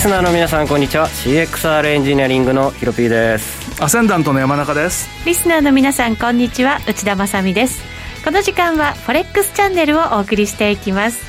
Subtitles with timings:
[0.00, 1.08] リスナーの皆さんこんにちは。
[1.08, 3.82] CXR エンジニアリングのヒロピーです。
[3.82, 5.10] アセンダントの山中です。
[5.26, 6.80] リスナーの皆さんこんにちは。
[6.88, 7.82] 内田まさです。
[8.24, 11.20] この時間はフォレックスチャンネルをお送りしていきます。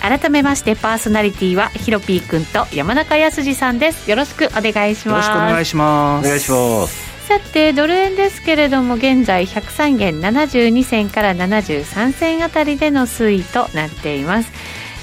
[0.00, 4.08] 改めましてパーソナリティはヒロピーくんと山中康さんです。
[4.08, 5.28] よろしくお願いします。
[5.28, 6.26] よろしくお願いします。
[6.26, 7.26] お願いします。
[7.28, 14.50] さてドル円ですけれども現在103円72銭から73銭あたりでの推移となっています。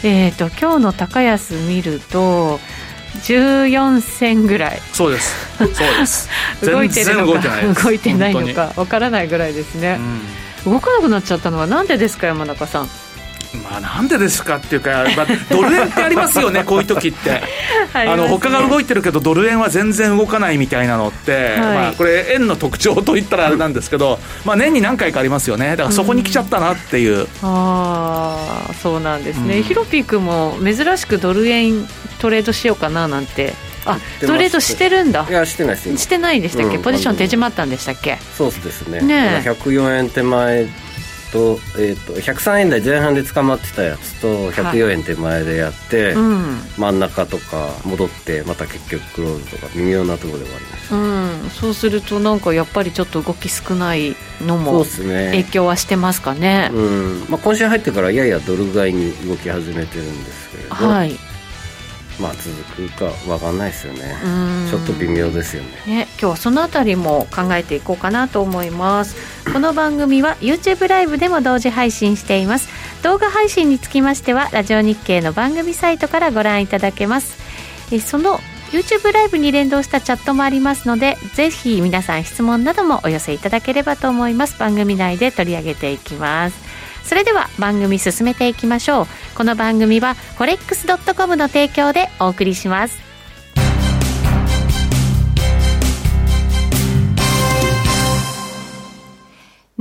[0.03, 2.59] えーと今日の高安見ると
[3.19, 4.81] 14銭ぐらい。
[4.93, 5.35] そうです。
[5.57, 6.29] そうです。
[6.65, 9.99] 動いてるのか動いてないのかかわからないぐらいですね、
[10.65, 12.89] うん、動かなくなっちゃったのはなんでですか山中さん
[13.57, 17.41] まあなんでですかっていうか、 まあ、ドル円ってありますよね こういう時って、
[17.93, 25.71] あの他が動いてるけどドル円は全然動かないみたいなのって、はい、まあ、これ円の特徴といったらあれなんですけど、まあ、年に何回かありますよね。
[25.71, 31.87] だからそこに来ちゃったなっていう、うん、ああそうなんですね、うん、ヒロピー君も珍しくドル円
[32.19, 33.53] トレードしようかななんて。
[33.83, 35.25] あトレードしてるんだ。
[35.27, 35.97] いやしてないです。
[35.97, 38.19] してないんでしたっけ、うん、ポジション手締まったんでしたっけ？
[38.37, 39.01] そうですね。
[39.01, 40.67] ね104円手前
[41.31, 57.25] と,、えーと、103円台前半で捕まってたやつと104円手前でやって、はいうん、真ん中とか戻ってまた結局クローズとか微妙なところで終わりました、うん、そうするとなんかやっぱりちょっと動き少ないのも影響はしてますかね、ね、うん。
[57.29, 61.30] まあ、今週入ってからややドル買いに動き始めてるんですけれど、はい
[62.21, 64.15] まあ続くか分かんないですよね。
[64.69, 65.69] ちょっと微妙ですよね。
[65.87, 69.15] ね今日はそのあたりも考えていこうかなと思います。
[69.51, 72.69] この番組は YouTube ライブでも同時配信しています。
[73.03, 77.37] 動画配信につきましてはラジオ日経の番組サイトからご覧いただけます。
[77.91, 78.39] えその
[78.71, 84.57] YouTube ライブに連動したチャットもありますのでぜひ皆さん質問などもお寄せいただければと思います。
[84.59, 86.70] 番組内で取り上げていきます
[87.03, 89.07] それでは番組進めていきましょう。
[89.35, 93.11] この番組はコレックス .com の提供でお送りします。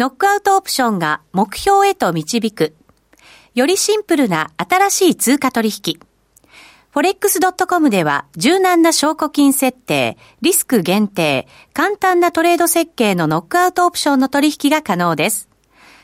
[0.00, 2.74] ノックアウトオプションが目標へと導く。
[3.54, 6.00] よりシンプルな新しい通貨取引。
[6.90, 15.49] フォレックス .com では柔軟な証拠金設定、リスク限定、簡単なトレード設計のノックアウトオプションの取引が可能です。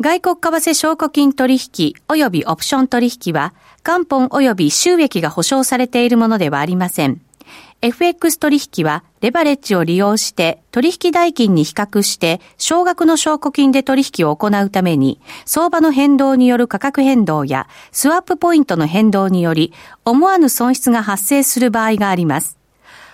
[0.00, 3.52] 外国為替証拠金取引及びオプション取引は、
[3.84, 7.20] 元本及び収益が保証されているものではありません。
[7.82, 19.74] FX 取引は、レバレッジを利用して取引代金に比較して少額の証拠金で取引を行うために、相場の変動による価格変動やスワップポイントの変動により、
[20.06, 22.59] 思わぬ損失が発生する場合があります。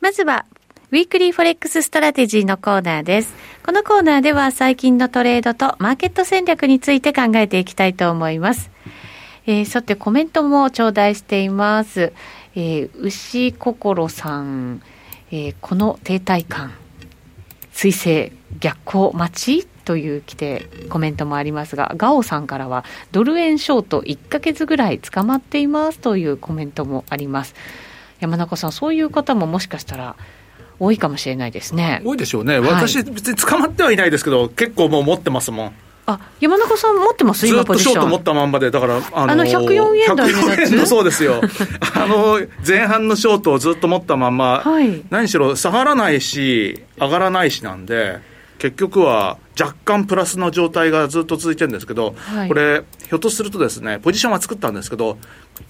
[0.00, 0.46] まずは、
[0.92, 3.34] ウィークリーフォレックスストラテジーのコーナーです。
[3.62, 8.70] このコーナーでは最近のトレードとマーケット戦略について考えていきたいと思います。
[9.46, 12.14] えー、さてコメントも頂戴しています。
[12.56, 14.80] えー、牛心さん、
[15.30, 16.72] えー、この停滞感、
[17.70, 19.32] 水星逆行待
[19.62, 19.66] ち？
[19.84, 25.98] という来てコメントもありますが、ガオさんからはドル円ショート1ヶ月ぐらい捕まっています？
[25.98, 27.54] というコメントもあります。
[28.20, 30.16] 山中さん、そういう方ももしかしたら
[30.78, 32.00] 多いかもしれないですね。
[32.04, 32.58] 多いでしょうね。
[32.58, 35.72] 私、別に捕まってはいないですけど、結構もう持ってますもん。
[36.06, 37.46] あ山中さん持ってます？
[37.46, 40.74] ずっとショート持ったまんまで、だから、あのー、あの104円台のやつ？
[40.74, 41.40] のそうですよ。
[41.94, 48.18] あの、前半のショートをずっと持ったまんま、はい、何しろ下がらないし、上がらないしなんで、
[48.60, 55.18] 結局は若干プラスの状態がずっと続いてるんですけど、はい、これ、ひょっとするとですね、ポジションは作ったんですけど、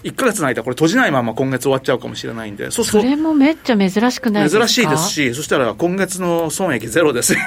[0.03, 4.67] 1か月の間、これ閉じないまま今月終わっちゃうかもしれないんで、そうそれもめっちゃ珍しくないですか？
[4.67, 7.33] 珍しいですし、そしたら今月の損益ゼロです。
[7.33, 7.39] よ。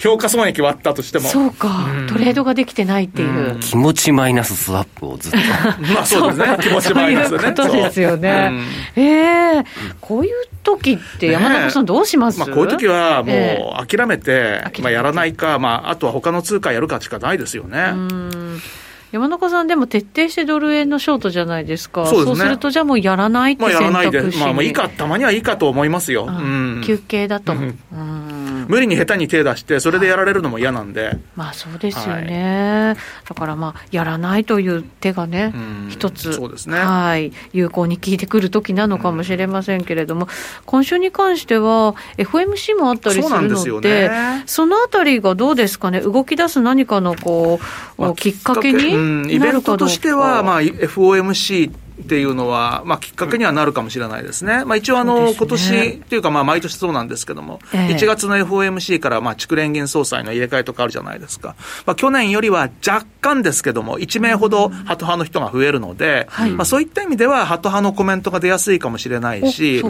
[0.00, 1.28] 評価損益はあったとしても。
[1.28, 3.54] そうか、うん、トレードができてないっていう。
[3.54, 5.38] うん、気持ちマイナススワップをずっと。
[5.92, 7.38] まあそうですね、気持ちマイナスね。
[7.38, 8.48] そういうことですよね。
[8.96, 9.64] うん、ええー、
[10.00, 10.32] こういう
[10.62, 17.92] 時って山中さんどうします、ね、まあ、こういう時はもう諦めて、えー、まあ、やらないか、まあ、あとは他の通貨やるかしかないですよね。
[19.12, 22.06] 山中さんでも徹底してドル円のショートじゃないですか。
[22.06, 22.24] そうね。
[22.26, 24.38] そうするとじゃあもうやらないって選択肢まあやらないで。
[24.38, 26.26] まあまあいいか、たまにはいいかと思いますよ。
[26.26, 27.52] うん、休憩だと。
[27.52, 27.76] うん
[28.70, 31.18] 無理に下手に手出して、それでやられるのも嫌なんで。
[31.34, 32.86] まあそうですよね。
[32.86, 35.52] はい、だからまあ、やらないという手がね、
[35.88, 36.78] 一つ、そうですね。
[36.78, 37.32] はい。
[37.52, 40.28] 有効に効いてくる時なのかもしれませんけれども、
[40.66, 47.58] 今週に関しては、FMC もあったりするので、ね、そのあたりがどうですかね、動き出す何かのこ
[47.98, 54.64] う、まあ、きっかけにイベントとしては、まあ、FOMC っていうのは、まあ、きっかけにはなるかもしれないですね。
[54.64, 61.54] まあ、一応あの、ね、今年というか、まあ、毎年そうなんですけども、えー、1月の FOMC から、まあ、地区連銀総裁の入れ替えとかあるじゃないですか。
[61.86, 69.82] まあ、去年よりは若干ですけども、1名ほどハト派の人が増えるので、はい、まあ、そういった意味では、ハト派のコメントが出やすいかもしれないし、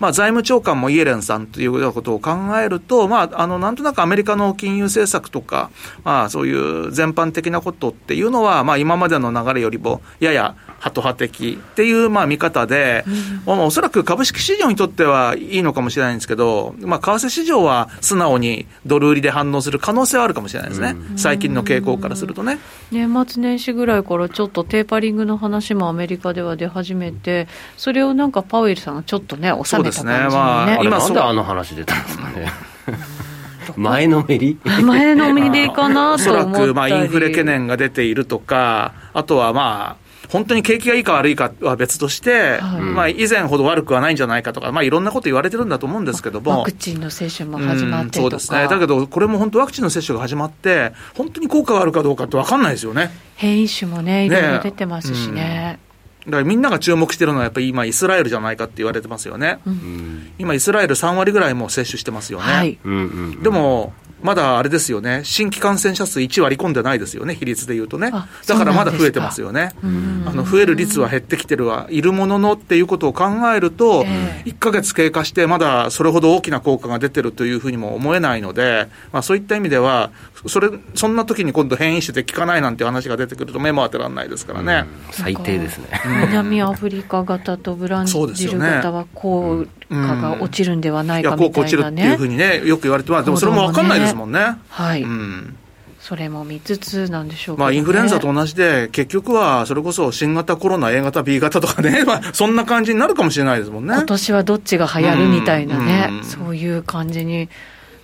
[0.00, 2.30] まあ、財務長官もイエレンさんというようなことを考
[2.62, 5.70] えると、まあ、あの、なんとなくアメリカの金融政策とか、
[6.04, 13.04] まあ、そういう全般的なことっていうのは、まあ、今までの流れよりも、ややハト派的っていう、まあ、見方で、
[13.46, 22.58] うん、おそらく株式市場にとってはいいのかもしれないんですけど、まあ、為替市場は素直にドル売りで反応する可能性はあるかもしれないですね、うん、最近の傾向からするとね。
[22.92, 32.52] 年末年始ぐらいからちょっとテーパリングの話もアメリカでは出始めて、それをなんかパウエルさんがちょっとね、収めた感じ、ね、そうですね、まあ、今なんであの話出たんですかね。
[33.76, 34.58] 前のめり？
[34.64, 36.46] 前のめりかなと思ったり。
[36.50, 46.60] おそらく、まあ、インフレ懸念が出ているとか、あとはまあ、本当に景気がいいか悪いかは別として、はい、まあ、以前ほど悪くはないんじゃないかとか、まあ、いろんなこと言われてるんだと思うんですけども。
[46.60, 48.66] ワクチンの接種も始まってそうですね。
[48.68, 53.10] だけど、これも本当ワクチンの接種が始まって、本当に効果があるかどうかって分かんないですよね。
[53.36, 55.78] 変異種もね、いろいろ出てますしね。
[56.26, 62.78] だからみんなが注目してるのは、やっぱり今、イスラエルじゃないかって言われてますよね、うん、今、イスラエル3割ぐらいもう接種してますよね、はい、
[63.42, 63.92] でも、
[64.22, 68.10] まだあれですよね、新規感染者数1割り込んでないですよね、比率でいうとね、
[68.46, 73.24] だからまだ増えてますよね、あの増える率は減ってきてるはいるもののっていうことを考
[73.54, 80.10] えると、えー、1か月経過して、まだそれほど大きな効果が出てるというふうにも思えないので、まあ、そういった意味では、
[80.46, 84.86] それそんな時に今度、変異種で効かないなんて話が出てくると、目も当てられないですからね。
[85.10, 85.86] 最低ですね。
[86.26, 94.56] 南アフリカ型とブラジル型は効果が落ちるんではないかみたいな、ね、効果落ちるっていうふうにね、よく言われてます、でもそれも分かんないですもんね。
[94.68, 95.56] はい、うん
[96.06, 103.94] それも見つつなんでしょうか、ね、まあ、インフルエンザと同じで、結局はそれこそ新型コロナ、A 型、B 型とかね、 まあ、そんな感じになるかもしれないですもんね。
[103.94, 107.48] 今年はどっちが流行るみたいなね、うんうん、そういう感じに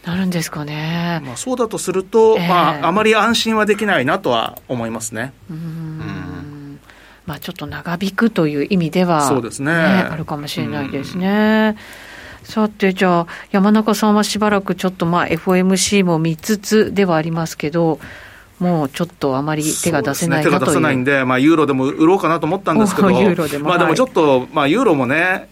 [0.04, 1.22] なるんですかね。
[1.25, 5.32] まあ、そうだとすると、えー、まあ、あまり安心はできないなとは思いますね。
[5.49, 6.81] うんうん
[7.25, 9.78] まあ、ちょっと長引くという意味では、そうですね、ね、
[10.10, 11.76] あるかもしれないですね。
[12.44, 18.00] さて、じゃあ、山中さんはしばらくちょっと、まあ、FOMC も見つつではありますけど、
[18.58, 23.08] もうちょっとあまり手が出せないね、手が出せないんで、まあ、ユーロでも売ろうかなと思ったんですけど、
[23.48, 25.48] でもまあ、でもちょっと、まあ、ユーロもね、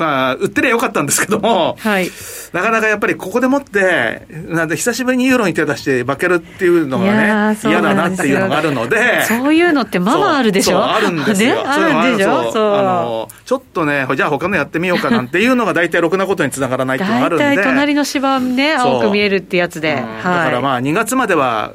[0.00, 2.10] まあ、売ってりゃよかったんですけども、はい、
[2.54, 10.82] なかなかやっぱりここでもって、なんで久しぶりにユーロに手出して負けるっていうのがね、嫌だなっていうのがあるので、そういうのってまだあるでしょ？
[10.82, 11.56] あるんですよ。
[11.56, 12.50] ね、あるんでしょ？
[12.50, 17.44] そうあのちょっとね、じゃあ他のやってみようかなんていうのが大体ろくなことにつながらないっていうのがあるんで。
[17.44, 19.96] 大体隣の芝ね、青く見えるってやつで。
[19.96, 21.74] だからまあ2月までは、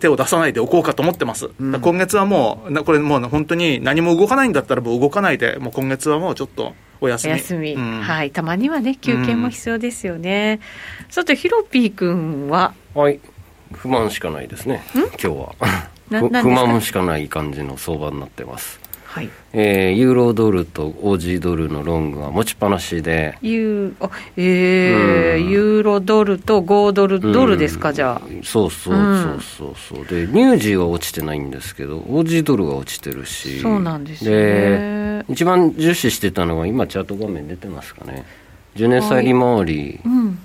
[0.00, 7.34] 手を出さないでおこうかと思ってます、うん、今月はもう、これもう本当に何も動かないんだったらもう動かないで、もう今月はもうちょっとお休み。
[7.34, 8.32] お休み、うん、はい。
[8.32, 10.58] たまにはね、休憩も必要ですよね。
[11.06, 12.74] うん、さて、ヒロピー君は？
[12.94, 13.20] はい。
[13.72, 15.54] 不満しかないですね、今日は。
[16.42, 18.80] 不満しかない感じの相場になってます。
[19.10, 23.36] はい、えー、ユーロドルとオージードルのロングは持ちっぱなしで。
[23.42, 28.28] ユーあえー、うん、ユーロドルと5ドルドルですか、うん、じゃあ。
[28.44, 30.06] そうそうそうそうそう。
[30.06, 33.58] でニュージーは落ちてないんですけどオージードルが落ちてるし。
[33.58, 35.24] そうなんですよね。
[35.28, 38.24] 一番重視してたのは今チャート画面出てますかね。
[38.76, 40.38] 10年債利回り、はいうん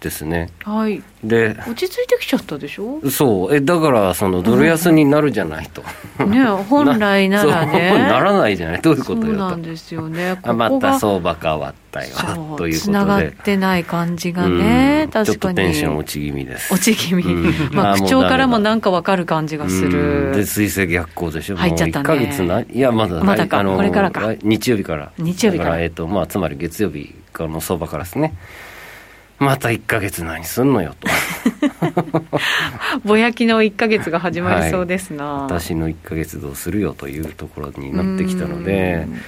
[0.00, 0.48] ですね。
[0.64, 1.02] はい。
[1.24, 3.00] で、落ち着いてきちゃったでしょ？
[3.10, 3.54] そう。
[3.54, 5.82] え、だから、その、ドル安になるじゃないと。
[6.24, 8.08] ね 本来ならねな。
[8.08, 8.80] ならないじゃない？
[8.82, 10.36] どういうことよそうなんですよね。
[10.42, 12.08] ここまた相場変わったよ。
[12.16, 12.72] ということで。
[12.74, 15.26] つながってない感じがね、うん、確かに。
[15.26, 16.72] ちょっとテンション落ち気味です。
[16.74, 17.24] 落ち気味。
[17.24, 20.32] うん、まあ、口調からもなんかわかる感じがする。
[20.34, 21.56] で、水星逆行でしょ？
[21.56, 22.02] 入っちゃったね。
[22.04, 22.66] 1ヶ月な、い？
[22.78, 24.34] や、まだ、まだか、これからか。
[24.42, 25.10] 日曜日から。
[25.18, 25.80] 日曜日から。
[25.80, 28.34] えっ、と、まあ、つまり月曜日からの相場からですね。
[29.38, 31.08] また1か月何すんのよと。
[33.04, 39.20] ぼやきの1か月が始まりそうですな、はい、私の1か月どうするよというところになってきたのでうん。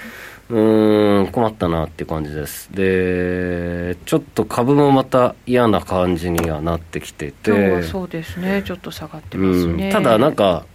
[0.51, 2.67] うん、困ったなって感じです。
[2.73, 7.83] で、ちょっと株もまた嫌な感じにはなってきてて。
[7.83, 9.85] そうですね、ちょっと下がってますね。
[9.85, 10.65] うん、ただなんか、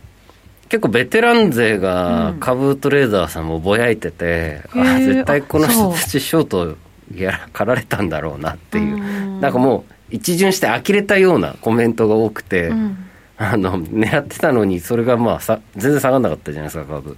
[0.68, 6.76] 結構ベテラン勢が株トレーダーさんもぼやいてて、うん、あ絶対この人たちショート
[7.14, 12.96] やらかられたんだろうなっていう、うなんかもう一巡して呆れたようなコメントが多くて、うん、
[13.36, 17.16] あの狙ってたのにそれがまあさ全然下がらなかったじゃないですか株。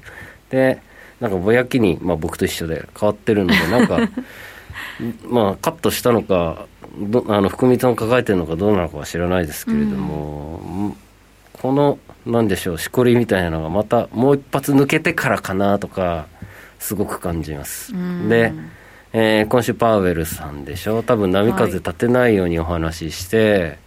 [0.51, 0.81] で
[1.21, 3.99] なんかぼやきに、まあ、僕と一緒で変わってるので なんか
[5.29, 6.67] まあカットしたのか
[6.99, 10.97] どあの含み損抱えてるのかどうなのかは知らないですけれども、うん、
[11.53, 16.27] このなんでしょうしこりみたいなのがまたもう一発抜けてからかなとか
[16.79, 17.93] すごく感じます。
[18.29, 18.53] で
[19.13, 21.03] えー、今週パウエルさんでしょ。
[21.03, 23.79] 多分波風立てないようにお話しして、はい、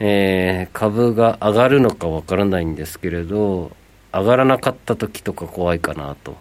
[0.00, 3.72] えー、株が上がるのかわからないんですけれど
[4.12, 6.36] 上がらなかった時とか怖いかなと。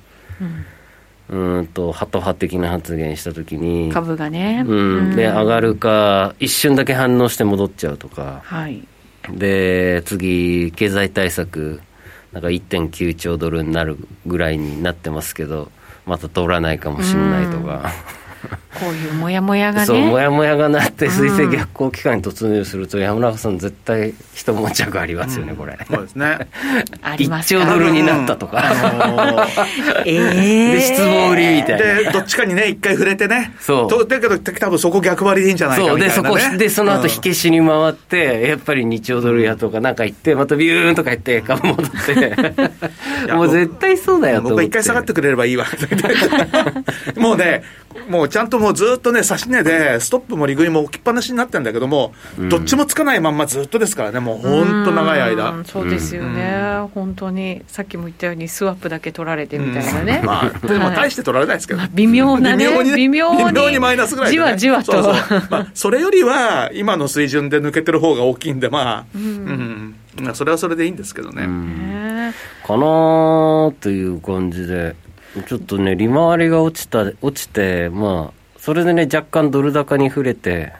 [1.29, 3.91] うん、うんとハト派的な発言した時に。
[3.91, 8.85] 株がね、うん、で上がるか一瞬だけ反応して戻っちゃうとか、はい、
[9.31, 11.81] で次経済対策
[12.33, 15.71] なんか1.9兆ドルになるぐらいになってますけど
[16.05, 17.91] また通らないかもしれないとか。
[18.79, 19.85] こういうもやもやがね。
[19.85, 25.77] そう、もやもやがなって、水星逆行期間に突入すると、山中さん、絶対一持ち役ありますよね、これ。
[25.89, 26.47] そうですね。
[27.01, 28.63] あります1兆ドルになったとか。
[30.05, 30.75] ええ。
[30.75, 31.85] で、失望売りみたいな。
[32.03, 33.53] で、どっちかにね、一回触れてね。
[33.59, 33.87] そう。
[33.87, 42.53] とだけど、多分そこ逆張りでいいんじゃないかそう、で、そこ、で、その後火消しに回って、やっぱり2兆ドルやとかなんか言って、またビューンとか言って、株戻って。
[43.33, 45.65] もう絶対そうだよと僕は一回下がってくれればいいわ。
[47.17, 47.63] もうね、
[48.09, 55.63] もうちゃんともうずっとね、指し値で、ストップも利食いも置きっぱなしになってるんだけども、うん、どっちもつかないまんまずっとですからね、もう本当長い間。
[55.65, 60.23] そうですよね、うん、本当に、さっきも言ったように、スワップだけ取られてみたいなね。
[60.25, 63.45] まあ、でも大して取られないですけど、まあ、微妙なね、微妙に、微妙に。
[63.45, 64.91] 微妙にマイナスぐらい、ね、じわじわと。
[65.03, 65.43] そうそう。
[65.51, 72.33] まあ、それよりは、今の水準で抜けてる方が大きいんで、まあ、うん、うん、それはそれでいいんですけどね。
[72.65, 74.95] かなーという感じで。
[75.41, 80.73] ちょっとね、利回りが落ちた、落ちて、まあ、それでね、若干ドル高に触れて、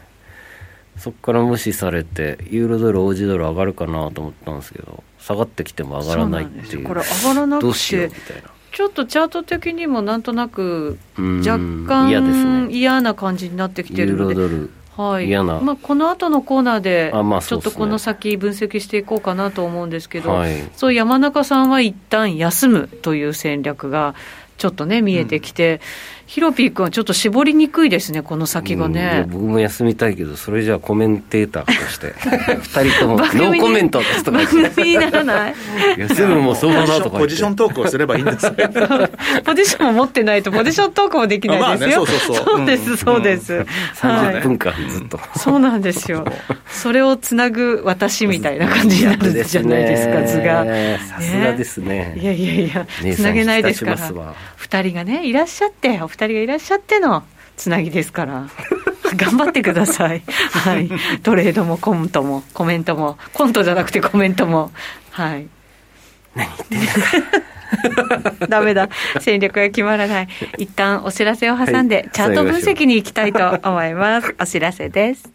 [0.98, 6.83] そこから無視されて、ユーロドル、オージードル上がるかなと思ったんですけど、下がってきても上がらないっていう。
[6.83, 8.12] これ上がらなくて、
[8.72, 11.57] ちょっとチャート的にもなんとなく、若
[11.88, 12.67] 干嫌ですね。
[12.72, 14.36] 嫌な感じになってきてるので。
[14.36, 24.13] ユーロドルはい、嫌な、まあ、この後のコーナーで、ちょっとこの先、分析していこうかなと思うんですけど、はい、そう山中さんは一旦休むという戦略が
[24.57, 25.81] ちょっとね、見えてきて、
[26.25, 29.25] ヒロピー君はちょっと絞りにくいですね、この先がね。
[29.29, 35.55] 僕も休みたいけど、それじゃあコメンテーターとして、 2人ともノーコメントですとか番組にならない
[35.97, 38.51] 休むもそうだとかポジショントークをすればいいんです
[39.43, 42.05] ポジションを持ってないと、ポジショントークもできないですよ。
[42.05, 42.45] そうそうそう。
[42.57, 43.65] そうです、そうです。
[43.95, 45.19] 30分間ずっと。
[45.35, 46.25] そうなんですよ。
[46.69, 50.65] それをつなぐ私みたいな感じになるじゃないですか、図が。
[51.09, 52.17] さすがですね。
[52.19, 53.97] いやいやいや、つなげないですから。
[53.97, 57.24] 2人がね、いらっしゃって、お二人がいらっしゃっての
[57.58, 58.48] つなぎですから。
[59.17, 60.24] 頑張ってください。
[60.51, 60.89] はい。
[61.24, 64.72] トレードもコントもコメントも、コントじゃなくてコメントも。
[65.10, 65.48] はい。
[66.36, 68.89] 何言ってんだ ダメだ。
[69.20, 70.27] 戦略が決まらない。
[70.60, 74.36] 一旦お知らせを挟んで、チャート分析に行きたいと思います。
[74.39, 75.32] お知らせです。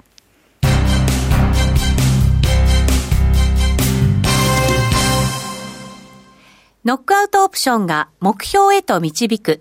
[6.84, 9.60] ノックアウトオプションが目標へと導く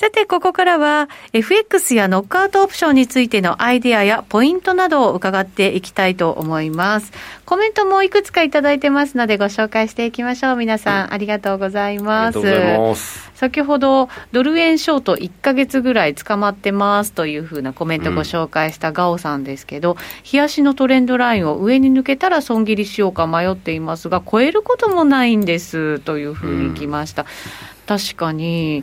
[0.00, 7.12] さて、ここからは FX やノックアウトオプションについてのアイデアやポイントなどを伺っていきたいと思います。
[7.44, 10.56] コメントもいくつかいただいてますのでご紹介していきましょう。
[10.56, 12.38] 皆さん、ありがとうございます。
[12.38, 13.30] ありがとうございます。
[13.34, 19.96] 先ほど、ドル円ショート1ヶ月ぐらい捕まってますというふうなコメントご紹介したガオさんですけど、うん、
[20.32, 27.22] 冷やしのトレンドラインを上に抜けたら損切りしようか迷っていますが、超えることもないんですというふうに来ました。
[27.22, 28.82] うん、確かに、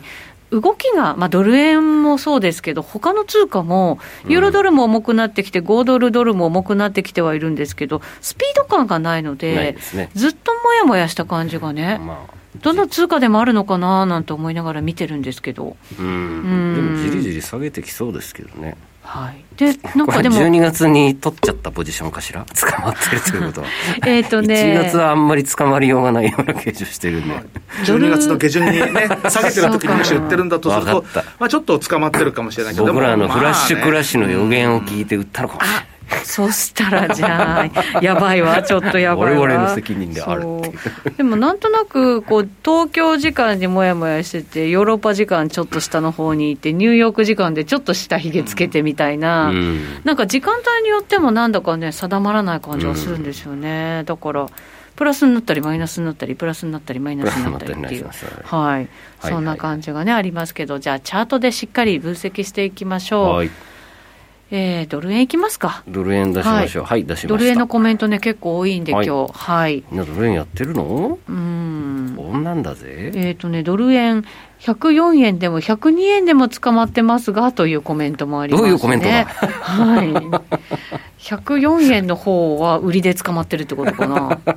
[0.50, 15.76] 動きが、まあ、ドル円もそうですけど、他の通貨も、ユーロドルも重くなってきて、うん、5ドルドルも重くなってきてはいるんですけど、スピード感がないので、でね、ずっともやもやした感じがね、まあ、どの通貨でもあるのかななんて思いながら見てるんですけど。
[15.98, 16.87] うん、でも
[17.28, 18.76] じり下げてきそうですけどね。
[19.02, 22.44] はい、でなんかでも12月に取っちゃったポジションかしら？
[22.54, 23.66] 捕まってるということは。
[24.06, 24.54] えっとね。
[24.54, 27.34] 1月はあんまり捕まりようがないような形状してるんで。
[27.84, 31.04] 12月の下旬にね下げてる時にもし売ってるんだとすると
[31.38, 35.86] まあちょっと捕まってるかもしれないけど僕らのフラッシュクラッシュの予言を聞いて売ったのかもしれない、
[36.24, 39.40] そしたらじゃあ、やばいわ、ちょっとやばいわ。
[39.40, 40.44] 我々の責任である
[41.16, 53.98] でもなんとなく、こう、東京時間にもやもやしてて、ヨーロッパ時間ちょっと下の方にいて、ニューヨーク時間でちょっと下ひげつけてみたいな、うん、なんか時間帯によってもなんだかね、定まらない感じがするんですよね。
[54.00, 54.46] うん、だから、
[54.96, 58.10] プラスになったり、マイナスになったり、プラスになったり、マイナスになったりっていう、
[58.42, 58.88] はい、
[59.20, 63.34] そんな感じがね、ありますけど、じゃあ、チャートでしっかり分析していきましょう。
[63.34, 63.50] はい
[64.50, 65.82] えー、ドル円いきますか。
[65.86, 66.84] ドル円出しましょう。
[66.84, 69.32] はい、はい、出しまドル円のコメントね、結構多いんで、はい、今日。
[69.34, 69.84] はい。
[69.90, 71.18] みんなドル円やってるの？
[71.28, 72.14] うん。
[72.16, 73.12] こんなんだぜ。
[73.14, 74.24] えっ、ー、とね、ドル円、
[74.60, 78.70] 104円でも102円でも捕まってますが、というコメントもありますね。
[78.70, 79.26] どういうコメントだ？
[79.26, 80.08] はい。
[81.18, 84.38] 104円の方は売りで捕まってるってことかな。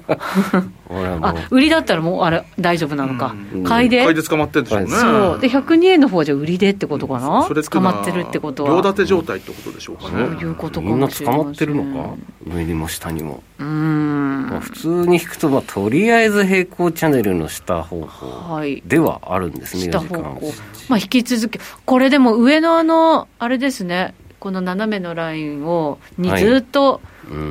[1.21, 4.03] あ売りだったらもうあれ大丈夫なのか、うん、買いで？
[4.03, 4.87] 買いで捕まってるんでしょうね。
[4.89, 5.39] そう。
[5.39, 8.69] で102円の方はじゃあ売りでってことかな、それ捕まってるってことは。
[8.69, 10.09] 両立て状態ってことでしょうかね。
[10.11, 12.09] そういうことかもしれないみんな捕まってるのか
[12.55, 13.41] 上にも下にも。
[13.57, 14.47] うん。
[14.51, 20.53] まあ、普通に引くと、まあ、とりあえず平行チャンネルの下方向ではあるんですね、はい、下方向。
[20.89, 21.61] まあ引き続き。
[21.85, 26.99] これでも上のあのあれですねこの斜めのラインをにずっと、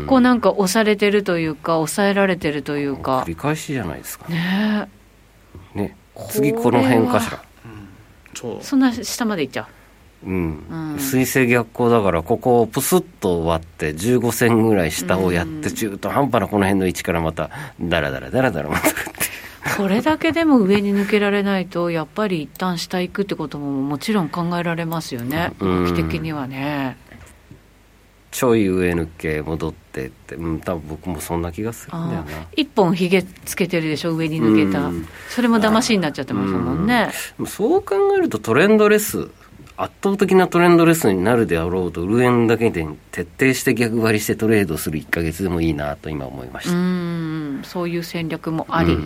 [0.09, 3.21] こうなんか押されてるというか、抑えられてるというか。
[3.21, 4.29] 繰り返しじゃないですか。
[4.29, 4.89] ね。
[5.73, 5.97] ね。
[6.31, 7.45] 次この辺かしら。
[8.61, 9.69] そんな下までいっちゃ
[10.25, 10.27] う。
[10.27, 17.51] うん、うん、水星逆行だからここをプスッと割って15銭ぐらい下をやって中途半端なこの辺の位置からまた
[17.81, 19.20] ダラダラダラダラ戻るっていう
[19.77, 26.97] これだけでも上に抜けられないと、やっぱり一旦下行くってことももちろん考えられますよね、動き的にはね。
[28.31, 32.27] ちょい上抜け戻ってって、うん、多分僕もそんな気がするんだよな。
[32.57, 34.91] 一本ひげつけてるでしょ上に抜けた、
[35.29, 37.11] それも騙しになっちゃってますもんね。
[37.47, 39.29] そう考えるとトレンドレス
[39.83, 46.77] 圧倒的なトレンドレスになるであろうと、ルエンだけで徹底して逆張りしてトレードする1か月でもいいなと今思いました。
[46.77, 47.63] うん。
[47.65, 48.99] そういう戦略もあり、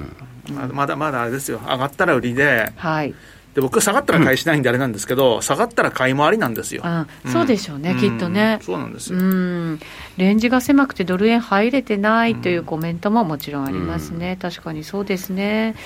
[0.72, 3.14] まだまだあれですよ、上がったら売りで、はい、
[3.54, 6.82] で僕、下がったら買いしないんであれなんですけど、うん、下がったら買いもありなんですよ。
[6.84, 8.58] あそうでしょうね、うん、きっとね。
[8.60, 9.18] そうなんですよ。
[9.20, 9.80] うん。
[10.16, 15.76] レンジが狭くてドル円入れてないというコメントももちろんありますね、確かにそうですね。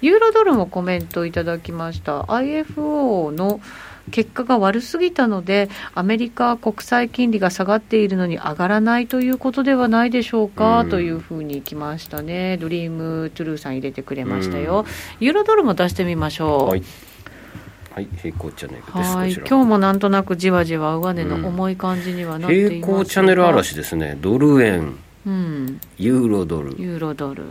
[0.00, 2.24] ユーロドルもコメントいただきました。
[2.32, 3.60] IFO の
[4.08, 14.84] 結果が悪すぎたので、アメリカ国債金利が下がっているのに上がらないということではないでしょうか、というふうにきましたね、ドリームトゥルーさん入れてくれましたよ、
[15.20, 16.68] ユーロドルも出してみましょう。
[16.70, 16.82] はい。
[17.98, 19.16] はい、平行チャンネルです。
[19.16, 24.16] はい、今日もなんとなくじわじわ上値の重い感じにはなっています、うん、平行チャンネル嵐ですね。
[24.20, 24.94] ドル円、
[25.26, 27.46] うん、ユーロドル、ユーロドル、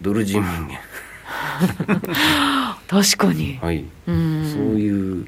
[0.00, 0.78] ドル人民元。
[2.86, 3.58] 確かに。
[3.60, 3.84] はい。
[4.06, 5.26] うん、そういう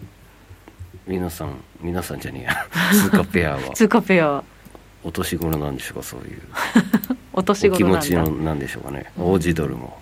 [1.10, 2.66] 皆さん皆さんじゃねえや。
[2.94, 3.74] 通貨ペアは。
[3.74, 4.44] 通貨ペア
[5.02, 6.40] お年頃なんでしょうかそういう。
[7.34, 9.98] お年頃気持ちのなんでしょうかね、うん、オージドルも。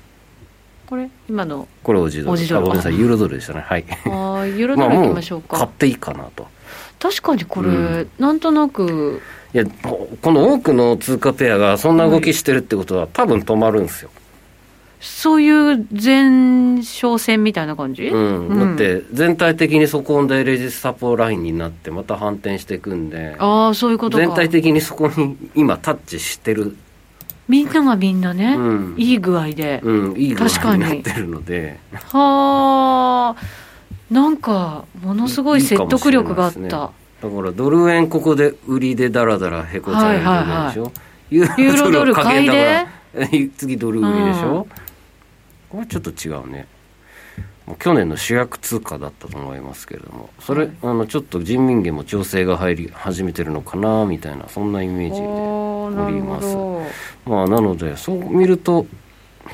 [0.87, 1.67] これ今の。
[1.83, 2.31] これオージドル。
[2.33, 2.61] オージドル。
[2.61, 2.99] ごめんなさい。
[2.99, 3.65] ユーロドルでしたね。
[3.67, 3.87] はい。
[4.05, 6.47] ああ ユーロドルいきましょうか、まあ、買っていいかなと。
[6.99, 9.23] 確かにこれ、うん、なんとなく。
[9.55, 9.65] いや
[10.21, 14.11] この多くの通貨ペアがそんな動きしてるってことは、多分止まるんですよ
[15.01, 23.37] そういう前哨戦みたいな感じ、うん、うん、だって全体的にそこでレジスサポラインになってまた反転していくんで。
[23.39, 26.77] ああそういうこと全体的にそこに今タッチしてる。
[27.49, 31.79] みんながみんなね、うん、いい具合で、うん、いい具合になってるので。
[31.93, 33.69] はあ
[34.11, 36.93] なんかものすごい説得力があった、ね、だか
[37.43, 40.73] らドル円ここで売りでだらだらへこちゃうでしょ、はいはいは
[41.31, 42.87] い、ユーロドル買いで？
[43.57, 44.88] 次ドル売りでしょ、うん
[45.71, 46.67] これちょっと違うね。
[47.79, 50.31] 去年の主役通貨だったと思いますけれども。
[50.41, 56.57] それ、はい、あのちょっと人民元も調整が入り始めてるのかなみたいなそんなイメージでおります。
[57.29, 58.87] まあなのでそう見ると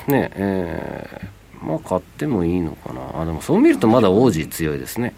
[0.07, 3.21] ねえー、まあ買ってもいいのかな。
[3.21, 5.15] あでもそう見るとまだ王子強いですね。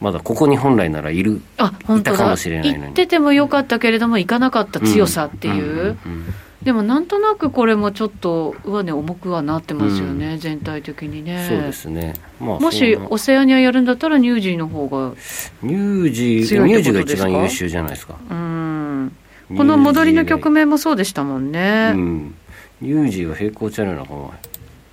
[0.00, 2.14] まだここに本来ならいるあ本当だ。
[2.14, 2.84] いたかもしれないのに。
[2.84, 11.46] 行っててもよかったけれども行かなかった強さっていう,、うんうんうんうんでもなんとなくこれもちょっと上値重くはなってますよね、うん、全体的にね。
[11.48, 15.14] そうですね、まあ、もしオセアニアやるんだったらニュージーの方が
[15.62, 18.16] ニュージーニュージーが一番優秀じゃないですか。
[18.30, 19.12] うん。
[19.56, 22.34] この戻りの局面もそうでしたもんね、うん、
[22.80, 24.34] ニュージーは平行チャンネルの方が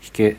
[0.03, 0.37] 引け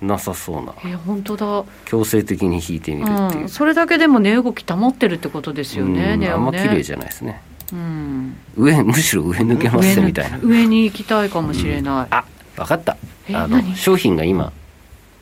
[0.00, 0.74] なさそうな。
[0.84, 1.64] え本当だ。
[1.84, 6.28] 強制的に引いてみるっていう、うん、それだけでも値動き保ってるってことですよね、うん、ね。
[6.28, 10.38] あんま綺麗じゃないですねうん、上むしろ上抜けますみたいな。
[10.42, 12.24] 上に行きたいかもしれない、うん、あ
[12.56, 12.96] 分かった。
[13.32, 14.52] あの商品が今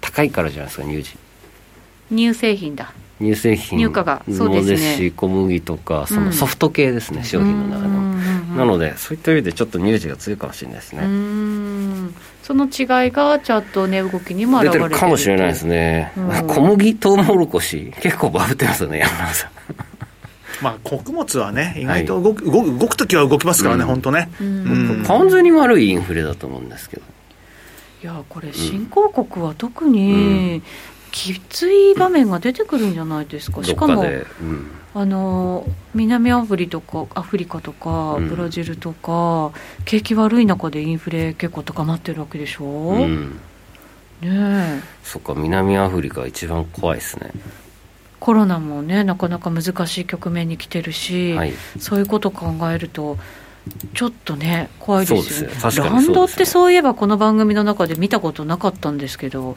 [0.01, 1.17] 高いからじゃないですか乳児
[2.11, 2.93] 乳製品だ。
[3.21, 3.79] 乳製品。
[3.79, 4.23] 乳化が。
[4.31, 4.97] そうですね。
[4.97, 8.03] し小麦とかそのソフト系ですね、うん、商品の中の。
[8.57, 11.03] なのでそういった意味でちょっと乳児が強いかもしれないですね。
[12.43, 16.13] その違いがチャット値動きにも現れてるかもしれないですね、
[16.49, 19.52] 小麦とうもろこし結構バブってますよね山田さん
[20.63, 27.03] まあ、穀物はね、意外と動く,、動く動く時は動きますからね、本当ね、うん、完全に悪いインフレだと思うんですけど。
[28.03, 30.63] いやこれ、新興国は特に
[31.13, 34.05] きつい場面が出てくるんじゃないですか、しかも、
[34.95, 39.53] あの南アフリとかアフリカとかブラジルとか、
[39.85, 43.41] 景気悪い中でインフレ結構高まってるわけでしょ、うん、
[44.21, 47.31] ねそっか南アフリカ一番怖いですね
[48.23, 53.19] コロナもねなかなか難しい局面に来てるし、はい、そういうことを考えると
[53.95, 55.57] ちょっとね怖いですよね。
[55.77, 59.57] ランドってそういえばこの番組の中で見たことなかったんですけど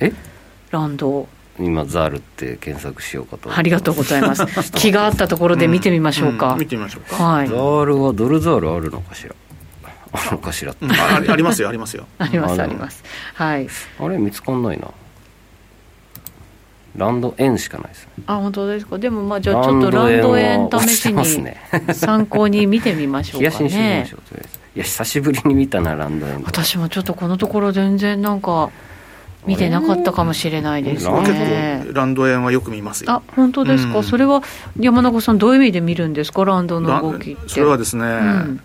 [0.71, 1.27] ランド。
[1.59, 4.47] 今ザールって検索しようかとありがとうございます。
[4.73, 9.35] 気があったところで見てみましょうか、うんうん、見てみましょうか、はい、ザールはドルザールあるのかしら？
[10.11, 12.07] あるのかしら、ありますよありますよ。
[12.17, 13.03] あります あります。
[13.35, 13.67] はい。
[13.99, 14.87] あれ見つかんないな
[16.97, 18.97] ランド円しかないです、ね、あ本当ですか？
[18.97, 21.23] でもまあじゃあちょっとランド円試しに
[21.93, 23.69] 参考に見てみましょうかね。
[23.69, 24.11] ね
[24.75, 28.71] いや久しぶりに見たなランド円私もちょっとこのところ全然なんか
[29.45, 31.21] 見てなかったかもしれないですね。
[31.21, 33.11] 結構ランド円はよく見ますよ。
[33.11, 34.41] あ本当ですか、うん、それは
[34.79, 36.45] 山中さんどういう意味で見るんですか？
[36.45, 37.49] ランドの動きって。
[37.49, 38.61] それはですね、うん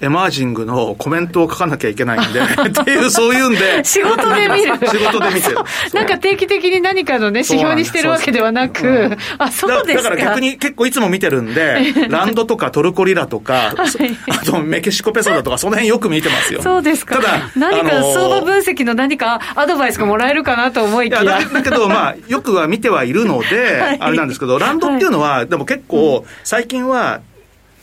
[0.00, 3.84] エマージングのコメントを書かなきゃいけないんで っていうそういうんで。
[3.84, 4.74] 仕事で見る。
[4.86, 5.58] 仕事で見てる。
[5.94, 10.10] なんか定期的に何かのね指標にしてるわけではなく、うん、あそうですか。
[10.10, 16.60] だから逆に結構いつも見てるんで ランドとかトルコリラとか、はい、あとメキシコペソだとかその辺よく見てますよ。
[16.62, 17.16] そうですか。
[17.16, 21.24] ただ何か相場分析の何かアドバイスがもらえるかなと思いきや。
[21.24, 27.20] だだけどまあよくは見てはいるので、はい、あれなんですけどランドっていうのは、はい、でも結構最近は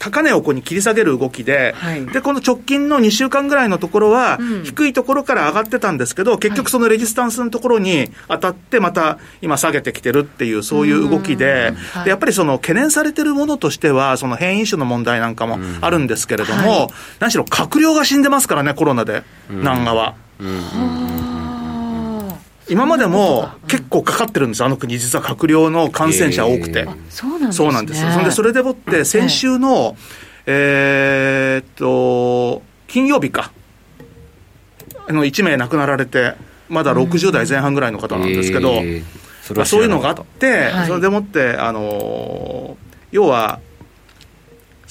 [0.02, 16.88] 高値をここに切り下げる動きで、はい、で、この直近の2週間ぐらいのところは、低いところから上がってたんですけど、結局そのレジスタンスのところに当たって、また今下げてきてるっていう、そういう動きで、でやっぱりその懸念されてるものとしては、その変異種の問題なんかもあるんですけれども、はい、
[17.20, 20.16] 何しろ閣僚が死んでますからね、コロナで、南側。
[20.40, 21.51] は。
[22.72, 26.88] 今までも結構かかってるんです、あの国、実は閣僚の感染者多くて。
[27.10, 28.00] そうなんです、ね、そうなんです。
[28.00, 29.98] そんで、それでもって、先週の、
[30.46, 33.52] えー、っと、金曜日か、
[35.10, 36.36] の1名亡くなられて、
[36.70, 38.82] まだ60代前半ぐらいの方なんですけど、
[39.44, 42.78] そそういうのがあって、はい、それでもって、あの
[43.12, 43.60] 要は、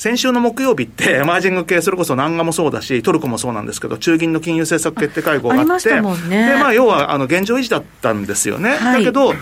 [0.01, 8.71] 先週の木曜日って、エ マージング系、それこそ南岸もそうだし、トルコもそうなんですけど、中銀の金融政策決定会合があって、あね、でまあ、要はあの現状維持だったんですよね。
[8.77, 9.35] はい、だけど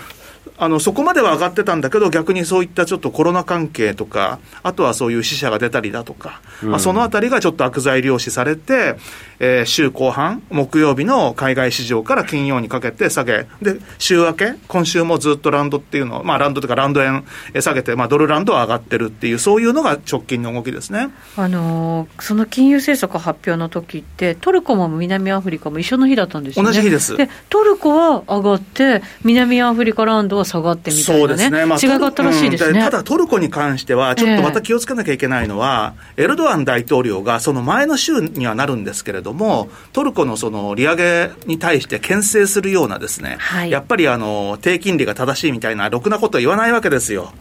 [0.59, 8.97] あの、そこまでは上がってたんだけど、逆にそういったちょっとコロナ関係とか、あとはそういう死者が出たりだとか、うん、まあ、そのあたりがちょっと悪材料視されて、
[9.39, 17.23] えー、週後半、木曜日の海外市場から金曜にかけて下げ、で、週明け、今週もずっとランドっていうのまあ、ランドというかランド円
[17.61, 21.09] 下げて、まあ、ドルランドは上がってるっていう、そういうのが直近の動きですね。
[21.37, 26.67] あのー、その金融政策発表の時って、トルコも南アフリカも一緒の日だったんですよね。
[26.67, 27.15] 同じ日です。
[27.15, 47.31] で、トルコは上がって、南アフリカランドは下がってみたいな、ね、そうですね、まあ、違いがあったらしいですね、うん、ただトルコに関しては、ちょっとまた気をつけなきゃいけないのは、えー、エルドアン大統領がその前の週にはなるんですけれども、トルコのその利上げに対して牽制するようなですね、はい、やっぱりあの低金利が正しいみたいな、ろくなこと言わないわけですよ。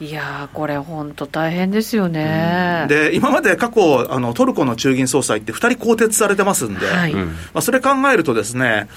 [0.00, 8.88] いやこれ、本当大変ですよね、うん、で今まで過去あの、トルコの中銀総裁って2人更迭されてますんで、はい、まあ、それ考えるとですね、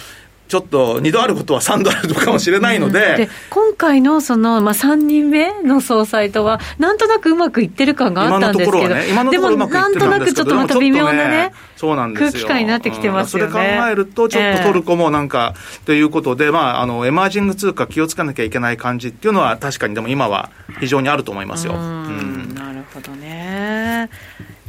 [0.54, 3.00] ちょっと2度あることは3度あるかもしれないので。
[3.00, 21.74] うん、で今回のその、まあ、3人目の総裁とは、なんとなくうまくいってる感があったんですけど、ね、今のところはね、なんとなくちょっとまた微妙なね、そうなんです空気感になってきてますよね、うん、それ考えると、ちょっとトルコもなんか、えー、ということで、まあ、あのエマージング通貨、気をつけなきゃいけない感じっていうのは、確かにでも今は非常にあると思いますよ。
[21.74, 22.54] うん。
[22.54, 24.08] なるほどね。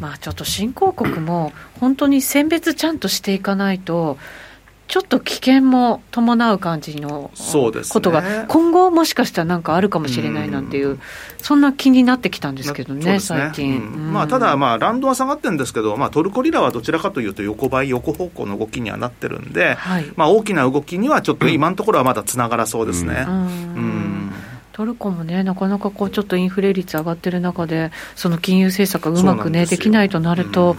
[0.01, 4.17] まあ、ちょっと新興国も本当に選別ちゃんとしていかないと、
[4.87, 7.31] ちょっと危険も伴う感じの
[7.91, 10.99] ことが、ね、今後、もしかしたらなんかあるかもしれないなんていう、う
[11.39, 13.21] そんな気になってきたんですけどね、ね。
[13.21, 13.77] 最近。
[13.77, 14.13] うん。
[14.13, 23.25] まあ、ただ、まあ、ランドは下がってるんですけど、まあ、トルコリラはどちらかというと、横ばい、横方向の動きにはなってるんで、はい、まあ、大きな動きにはちょっと今のところはまだつながらそうですね。
[23.27, 24.33] うん。
[24.73, 30.79] トルコもね、なかなかこうちょっとインフレ率上がってる中で、その金融政策がうまくね、できないとなると、うん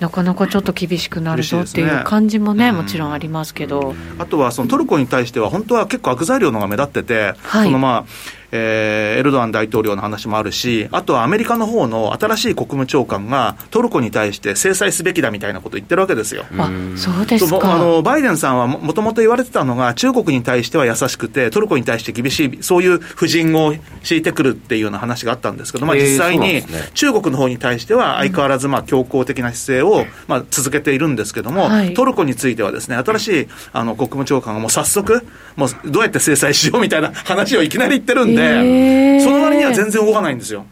[0.00, 3.94] なかなかちょっと厳しくなるぞっていう感じもね、もちろんありますけど。
[4.18, 16.44] あとはそのトルコに対しては、本当は結構悪材料のが目立ってて、はい、そのまあ、えー、エルドアン大統領の話もあるし、あとはアメリカの方の新しい国務長官がトルコに対して制裁すべきだみたいなことを言ってるわけですよ。
[16.56, 17.74] あそうですか。
[17.74, 26.62] あのバイデンさんはもともと言われてたのが、中国に対しては優しくて、トルコに対して厳しい、そういう布陣を敷いてくるっていうような話があったんですけど、まあ、実際に
[26.94, 39.20] 中国の方に対しては相変わらずまあ強硬的な姿勢をまあ続けているんですけども、はい、トルコについてはですね、新しいあの国務長官がもう早速、もうどうやって制裁しようみたいな話をいきなり言ってるんで、えー。
[39.24, 40.66] その割には全然動かないんですよ。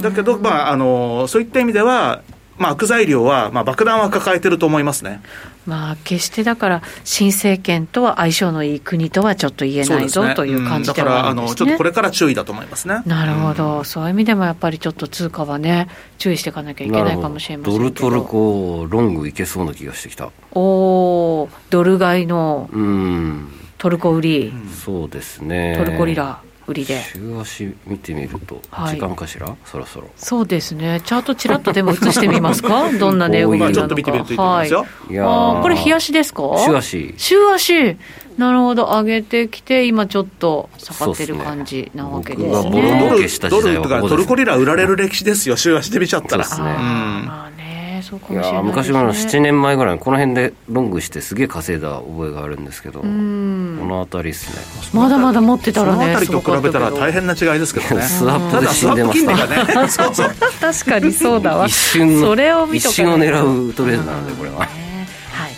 [0.00, 2.22] だけど、まあ、あのそういった意味では、
[2.56, 5.20] まあ、悪材料は、まあ、爆弾は抱えてると思いますね。
[5.66, 13.02] まあ、決してだから、新政権とは相性のいい国とはちょっと言えないぞ、ね、という感じではあるんです、ね、だからあの、ちょっとこれから注意だと思いますね。
[13.04, 20.30] なるほど、うん、そういう意味でもやっぱりちょっと通貨はね、注意していかなきゃいけないかもしれませんドルトルコロングいけそうな気がしてきた。
[20.52, 22.70] おおドル買いの
[23.78, 25.76] トルコ売り、うん、そうですね。
[25.78, 26.40] トルコリラ。
[26.66, 27.02] 売りで。
[27.02, 30.10] 週足見てみると、時間かしら、そろそろ。
[30.16, 31.00] そうですね。
[31.02, 32.90] チャートちらっとでも映してみますか？
[33.00, 33.74] どんな値動きなのか。
[33.74, 35.18] ちょっと見てみるといいと思いますよ、はい、
[35.58, 36.42] あこれ日足ですか？
[36.58, 37.14] 週足。
[37.16, 37.96] 週足。
[38.36, 42.62] なるほど、上げてきて、今ちょっと下がってる感じなわけですね。
[42.62, 43.48] すね。
[43.48, 46.44] ドルドルとかトルコリラ売られる歴史ですよ、週足で見ちゃったら。
[46.44, 46.78] そうですね。
[46.78, 47.57] まあ
[47.98, 54.88] ねそうかもしれない、ね、昔の7年前ぐらいこの辺でロングしてすげえ稼いだ覚えがあるんですけどこの辺りですね。
[54.92, 58.02] まだまだ持ってたらねその辺りと比べたら大変な違いですけどね。
[58.08, 59.56] スワップで死んでましたね
[60.60, 61.66] 確かにそうだわ。
[61.68, 64.68] 一瞬それを見と一瞬を狙うトレードなのでこれは、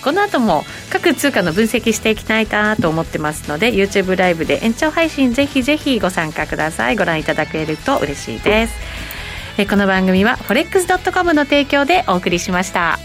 [0.02, 6.96] この後も各通貨の分析していきたいなと思ってますので YouTube ライブで延長配信ぜひぜひご参加ください。
[6.96, 8.74] ご覧いただけると嬉しいです、
[9.66, 12.98] この番組は forex.com の提供でお送りしました。